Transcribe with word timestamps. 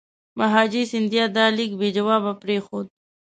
مهاجي 0.39 0.81
سیندیا 0.91 1.25
دا 1.35 1.45
لیک 1.57 1.71
بې 1.79 1.87
جوابه 1.95 2.31
پرېښود. 2.41 2.87